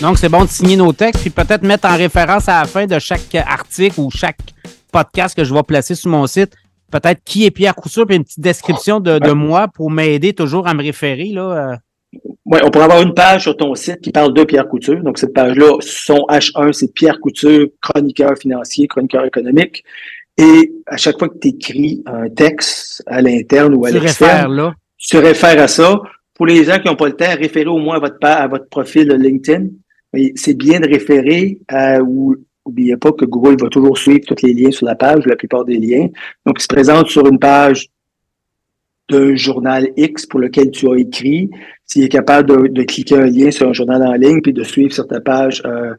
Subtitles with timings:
[0.00, 2.86] Donc, c'est bon de signer nos textes, puis peut-être mettre en référence à la fin
[2.86, 4.38] de chaque article ou chaque
[4.92, 6.54] podcast que je vais placer sur mon site,
[6.92, 10.68] peut-être qui est Pierre Couture, puis une petite description de, de moi pour m'aider toujours
[10.68, 11.30] à me référer.
[11.30, 11.72] Là.
[11.72, 11.76] euh.
[12.46, 15.02] Oui, on pourrait avoir une page sur ton site qui parle de Pierre Couture.
[15.02, 19.84] Donc, cette page-là, son H1, c'est Pierre Couture, chroniqueur financier, chroniqueur économique.
[20.38, 24.74] Et à chaque fois que tu écris un texte à l'interne ou à Tu l'externe,
[24.96, 26.00] tu réfères à ça.
[26.34, 28.68] Pour les gens qui n'ont pas le temps, référez au moins à votre, à votre
[28.68, 29.66] profil LinkedIn.
[30.34, 34.54] C'est bien de référer à, ou oubliez pas que Google va toujours suivre tous les
[34.54, 36.08] liens sur la page, la plupart des liens.
[36.46, 37.88] Donc, il se présente sur une page
[39.10, 41.50] d'un journal X pour lequel tu as écrit.
[41.86, 44.62] S'il est capable de, de cliquer un lien sur un journal en ligne puis de
[44.62, 45.94] suivre sur ta page euh,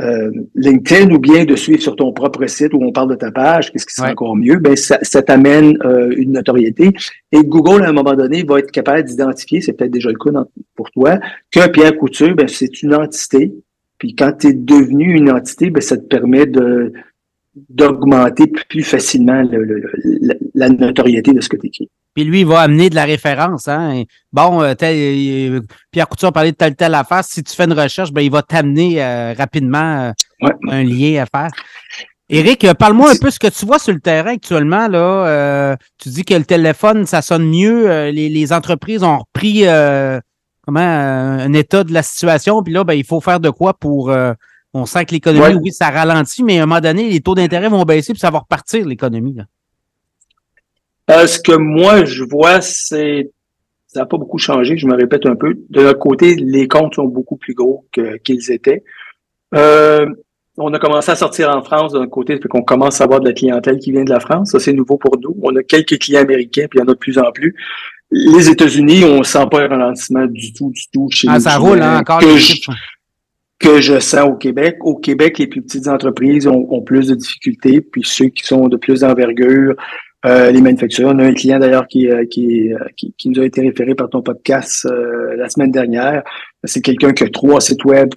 [0.00, 3.30] euh, LinkedIn ou bien de suivre sur ton propre site où on parle de ta
[3.30, 4.12] page, qu'est-ce qui serait Ouais.
[4.12, 6.90] encore mieux, ben ça, ça t'amène euh, une notoriété.
[7.32, 10.30] Et Google, à un moment donné, va être capable d'identifier, c'est peut-être déjà le cas
[10.30, 11.18] dans- pour toi,
[11.50, 13.52] que Pierre Couture, ben, c'est une entité.
[13.98, 16.92] Puis quand tu es devenu une entité, ben, ça te permet de
[17.68, 21.90] d'augmenter plus facilement le- le- le- la, notoriété de ce que tu écris.
[22.14, 23.68] Puis lui, il va amener de la référence.
[23.68, 24.02] Hein?
[24.32, 24.96] Bon, euh, tel-
[25.54, 27.24] euh, Pierre Couture parlait de telle telle affaire.
[27.24, 30.12] Si tu fais une recherche, ben, il va t'amener euh, rapidement euh,
[30.42, 30.52] Ouais.
[30.70, 31.50] un lien à faire.
[32.28, 34.86] Éric, parle-moi un peu ce que tu vois sur le terrain actuellement.
[34.88, 38.10] Là, Euh, tu dis que le téléphone, ça sonne mieux.
[38.10, 39.64] les, les entreprises ont repris
[40.64, 42.62] comment un état de la situation.
[42.62, 44.12] Puis là, ben, il faut faire de quoi pour.
[44.72, 45.60] On sent que l'économie, Ouais.
[45.62, 48.30] oui, ça ralentit, mais à un moment donné, les taux d'intérêt vont baisser, puis ça
[48.30, 49.36] va repartir, l'économie.
[51.10, 53.30] Euh, ce que moi, je vois, c'est
[53.88, 55.54] ça n'a pas beaucoup changé, je me répète un peu.
[55.68, 57.84] De notre côté, les comptes sont beaucoup plus gros
[58.22, 58.84] qu'ils étaient.
[59.52, 60.06] Euh,
[60.56, 63.18] on a commencé à sortir en France de notre côté, fait qu'on commence à avoir
[63.18, 64.50] de la clientèle qui vient de la France.
[64.52, 65.34] Ça, c'est nouveau pour nous.
[65.42, 67.56] On a quelques clients américains, puis il y en a de plus en plus.
[68.12, 71.56] Les États-Unis, on sent pas un ralentissement du tout, du tout chez Ah, les ça
[71.56, 72.20] roule hein, encore.
[72.20, 72.60] que je-.
[73.60, 74.78] Que je sens au Québec.
[74.80, 78.68] Au Québec, les plus petites entreprises ont, ont plus de difficultés, puis ceux qui sont
[78.68, 79.76] de plus d'envergure,
[80.26, 81.10] euh, les manufacturiers.
[81.14, 83.94] On a un client d'ailleurs qui, euh, qui, euh, qui, qui nous a été référé
[83.94, 86.22] par ton podcast euh, la semaine dernière.
[86.64, 88.08] C'est quelqu'un qui a trois sites web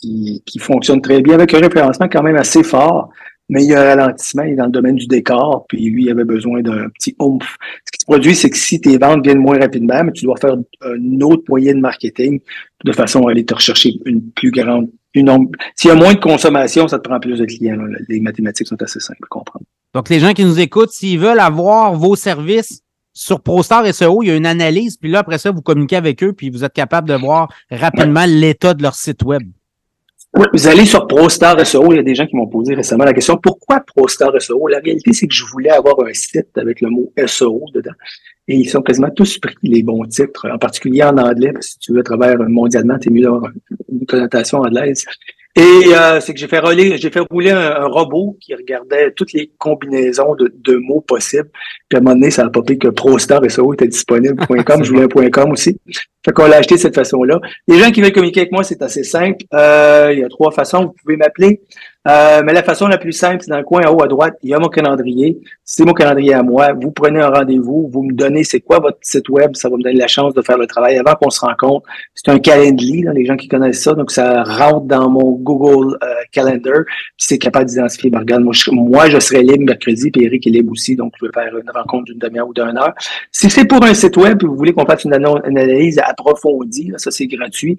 [0.00, 3.10] qui, qui fonctionnent très bien avec un référencement quand même assez fort.
[3.48, 6.04] Mais il y a un ralentissement, il est dans le domaine du décor, puis lui,
[6.04, 7.56] il avait besoin d'un petit oomph.
[7.84, 10.36] Ce qui se produit, c'est que si tes ventes viennent moins rapidement, mais tu dois
[10.36, 12.40] faire un autre moyen de marketing
[12.84, 15.50] de façon à aller te rechercher une plus grande, une nombre.
[15.76, 17.76] S'il y a moins de consommation, ça te prend plus de clients.
[17.76, 17.98] là.
[18.08, 19.66] Les mathématiques sont assez simples à comprendre.
[19.94, 22.82] Donc, les gens qui nous écoutent, s'ils veulent avoir vos services
[23.12, 26.22] sur ProStar SEO, il y a une analyse, puis là, après ça, vous communiquez avec
[26.22, 29.42] eux, puis vous êtes capable de voir rapidement l'état de leur site web.
[30.34, 33.04] Oui, vous allez sur ProStar SEO, il y a des gens qui m'ont posé récemment
[33.04, 36.80] la question pourquoi ProStar SEO La réalité, c'est que je voulais avoir un site avec
[36.80, 37.92] le mot SEO dedans.
[38.48, 41.72] Et ils sont quasiment tous pris les bons titres, en particulier en anglais, parce que
[41.72, 43.50] si tu veux travailler mondialement, tu es mieux d'avoir
[43.90, 45.04] une connotation anglaise.
[45.54, 49.12] Et euh, c'est que j'ai fait rouler, j'ai fait rouler un, un robot qui regardait
[49.12, 51.50] toutes les combinaisons de, de mots possibles.
[51.88, 54.46] Puis à un moment donné, ça a popé que ProStar SEO était disponible.
[54.64, 55.78] .com, je voulais un .com aussi.
[56.24, 57.38] Fait qu'on l'a acheté de cette façon-là.
[57.68, 59.44] Les gens qui veulent communiquer avec moi, c'est assez simple.
[59.52, 60.86] Euh, il y a trois façons.
[60.86, 61.60] Vous pouvez m'appeler.
[62.08, 64.34] Euh, mais la façon la plus simple, c'est dans le coin en haut à droite,
[64.42, 65.38] il y a mon calendrier.
[65.64, 66.72] C'est mon calendrier à moi.
[66.72, 69.82] Vous prenez un rendez-vous, vous me donnez c'est quoi votre site web, ça va me
[69.82, 71.86] donner la chance de faire le travail avant qu'on se rencontre.
[72.14, 75.96] C'est un calendly, là, les gens qui connaissent ça, donc ça rentre dans mon Google
[76.02, 80.46] euh, Calendar, puis c'est capable d'identifier, ben, regarde, moi je, serai libre mercredi, puis Eric
[80.46, 82.94] est libre aussi, donc je vais faire une rencontre d'une demi-heure ou d'une heure.
[83.30, 86.98] Si c'est pour un site web, puis vous voulez qu'on fasse une analyse approfondie, là,
[86.98, 87.76] ça c'est gratuit,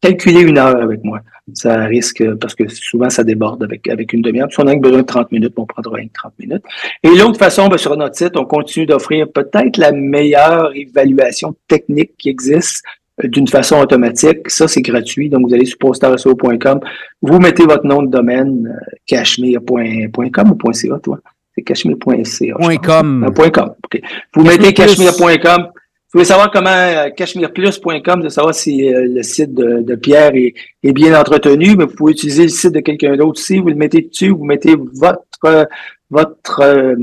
[0.00, 1.20] calculez une heure avec moi.
[1.54, 4.48] Ça risque, parce que souvent ça déborde avec, avec une demi-heure.
[4.50, 6.62] Si on a besoin de 30 minutes, on prendra une 30 minutes.
[7.02, 12.16] Et l'autre façon, ben, sur notre site, on continue d'offrir peut-être la meilleure évaluation technique
[12.18, 12.84] qui existe
[13.22, 14.50] euh, d'une façon automatique.
[14.50, 15.28] Ça, c'est gratuit.
[15.28, 16.80] Donc, vous allez sur postarseo.com,
[17.22, 21.20] vous mettez votre nom de domaine, euh, cashmere.com ou .ca, toi?
[21.54, 22.78] C'est pense.
[22.78, 23.24] com.
[23.24, 23.74] Euh, .com.
[23.84, 24.02] OK.
[24.34, 25.85] Vous mettez Plus.
[26.16, 30.34] Vous voulez savoir comment euh, cashmereplus.com, de savoir si euh, le site de, de Pierre
[30.34, 33.58] est, est bien entretenu, mais vous pouvez utiliser le site de quelqu'un d'autre aussi.
[33.58, 35.64] Vous le mettez dessus, vous mettez votre euh,
[36.08, 36.94] votre euh,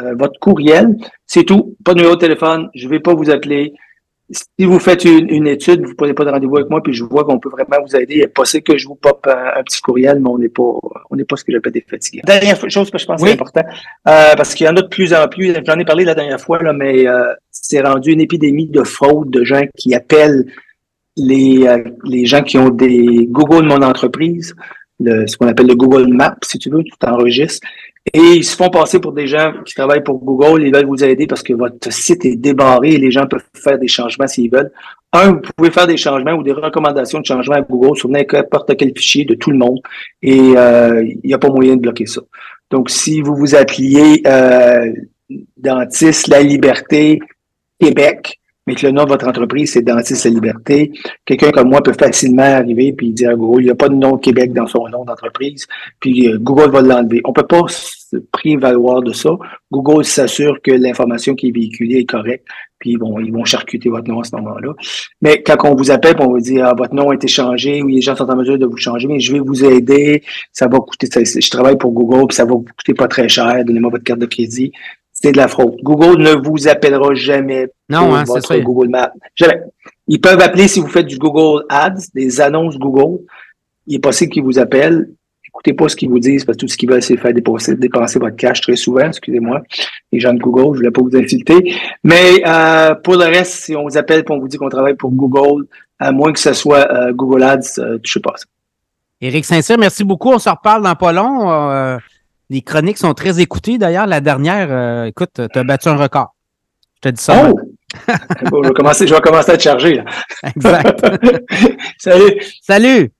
[0.00, 0.96] euh, votre courriel.
[1.26, 1.76] C'est tout.
[1.84, 2.68] Pas de numéro de téléphone.
[2.74, 3.74] Je vais pas vous appeler.
[4.30, 7.02] Si vous faites une, une étude, vous prenez pas de rendez-vous avec moi, puis je
[7.02, 8.16] vois qu'on peut vraiment vous aider.
[8.16, 10.62] Il est possible que je vous pop un, un petit courriel, mais on n'est pas,
[11.10, 12.20] on n'est pas ce que j'appelle des fatigués.
[12.24, 13.28] Dernière chose que je pense Oui.
[13.30, 13.62] c'est important,
[14.08, 15.54] euh, parce qu'il y en a de plus en plus.
[15.66, 19.30] J'en ai parlé la dernière fois, là, mais euh, c'est rendu une épidémie de fraude,
[19.30, 20.44] de gens qui appellent
[21.16, 24.54] les, euh, les gens qui ont des Google Mon Entreprise,
[25.00, 27.66] le, ce qu'on appelle le Google Maps, si tu veux, tu t'enregistres.
[28.12, 31.04] Et ils se font passer pour des gens qui travaillent pour Google, ils veulent vous
[31.04, 34.50] aider parce que votre site est débarré et les gens peuvent faire des changements s'ils
[34.50, 34.70] veulent.
[35.12, 38.76] un, vous pouvez faire des changements ou des recommandations de changement à Google sur n'importe
[38.76, 39.80] quel fichier de tout le monde
[40.22, 42.20] et euh, il n'y a pas moyen de bloquer ça.
[42.70, 44.92] Donc, si vous vous appeliez euh,
[45.56, 47.18] Dentiste La Liberté
[47.80, 48.38] Québec,
[48.68, 50.92] mais que le nom de votre entreprise, c'est Dentiste La Liberté,
[51.24, 53.94] quelqu'un comme moi peut facilement arriver puis dire à Google, il n'y a pas de
[53.94, 55.66] nom Québec dans son nom d'entreprise,
[56.00, 57.22] puis euh, Google va l'enlever.
[57.24, 59.30] On peut pas se prévaloir de ça.
[59.72, 62.46] Google s'assure que l'information qui est véhiculée est correcte,
[62.78, 64.74] puis bon, ils vont charcuter votre nom à ce moment-là.
[65.22, 67.94] Mais quand on vous appelle, on vous dit ah, votre nom a été changé, oui,
[67.94, 70.22] les gens sont en mesure de vous changer, mais je vais vous aider,
[70.52, 73.64] ça va coûter, je travaille pour Google, puis ça va vous coûter pas très cher,
[73.64, 74.72] donnez-moi votre carte de crédit.
[75.20, 75.76] C'est de la fraude.
[75.82, 79.12] Google ne vous appellera jamais non, hein, votre Google Maps.
[79.34, 79.60] Jamais.
[80.06, 83.22] Ils peuvent appeler si vous faites du Google Ads, des annonces Google.
[83.86, 85.08] Il est possible qu'ils vous appellent
[85.58, 87.74] écoutez pas ce qu'ils vous disent, parce que tout ce qu'ils veulent, c'est faire dépenser,
[87.74, 89.62] dépenser votre cash très souvent, excusez-moi,
[90.12, 91.74] les gens de Google, je voulais pas vous insulter.
[92.04, 94.94] Mais euh, pour le reste, si on vous appelle et on vous dit qu'on travaille
[94.94, 95.66] pour Google,
[95.98, 98.44] à moins que ce soit euh, Google Ads, euh, sais pas ça.
[99.20, 100.30] Éric Saint-Cyr, merci beaucoup.
[100.30, 101.98] On se reparle dans pas long.
[102.50, 103.78] Euh, les chroniques sont très écoutées.
[103.78, 106.34] D'ailleurs, la dernière, écoute, tu as battu un record.
[106.96, 107.50] Je te dis ça.
[107.50, 107.58] Oh!
[108.08, 109.94] je, vais commencer, je vais commencer à te charger.
[109.94, 110.04] Là.
[110.44, 111.06] Exact.
[111.98, 112.40] Salut.
[112.62, 113.12] Salut.